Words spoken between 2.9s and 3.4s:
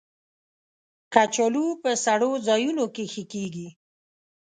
کې ښه